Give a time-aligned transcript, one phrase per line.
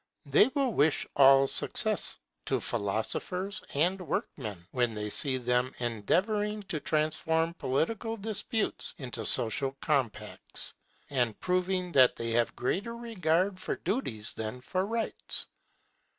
[0.25, 6.79] They will wish all success to philosophers and workmen when they see them endeavouring to
[6.79, 10.73] transform political disputes into social compacts,
[11.11, 15.45] and proving that they have greater regard for duties than for rights.